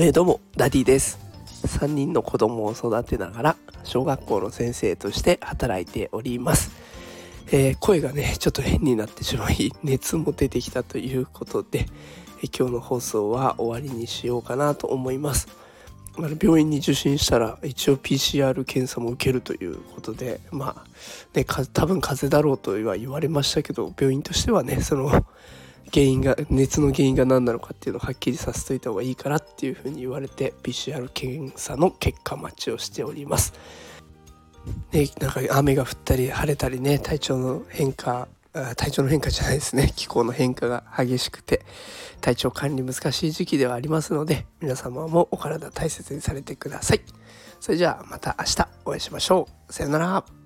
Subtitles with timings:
[0.00, 1.18] えー、どうもダディです。
[1.66, 6.70] 3人の子供を育てながら小学校の先生として働いております、
[7.50, 11.86] えー、声がねちょっと変になってしまい熱も出てきたということで、
[12.42, 15.48] えー、今日の放送は終わりにしようかなと思います。
[16.40, 20.84] 病院に受診したら一応 PCR 検査も受けるということでまあ
[21.34, 25.24] ね多分風邪だろうとは言われましたけど病院としてはねその
[25.92, 33.52] 原因が熱の原因が何なのかっていうのをはっきりさせといた方がいいからっていうふうに言われて PCR 検査の結果待ちをしております。
[34.92, 38.28] ね、なんか雨が降ったり晴れたりね体調の変化
[38.76, 39.92] 体調の変化じゃないですね。
[39.94, 41.64] 気候の変化が激しくて
[42.20, 47.00] 体調管理難しい時期ではありますので皆様もお体大切にされてください。
[47.60, 49.72] それじゃあまた明日お会いしましょう。
[49.72, 50.37] さよなら。